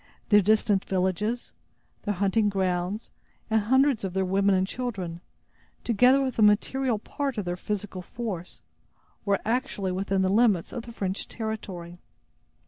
Their 0.29 0.41
distant 0.41 0.83
villages, 0.83 1.53
their 2.01 2.15
hunting 2.15 2.49
grounds 2.49 3.11
and 3.51 3.61
hundreds 3.61 4.03
of 4.03 4.13
their 4.15 4.25
women 4.25 4.55
and 4.55 4.65
children, 4.65 5.21
together 5.83 6.23
with 6.23 6.39
a 6.39 6.41
material 6.41 6.97
part 6.97 7.37
of 7.37 7.45
their 7.45 7.55
physical 7.55 8.01
force, 8.01 8.61
were 9.25 9.39
actually 9.45 9.91
within 9.91 10.23
the 10.23 10.29
limits 10.29 10.73
of 10.73 10.87
the 10.87 10.91
French 10.91 11.27
territory. 11.27 11.99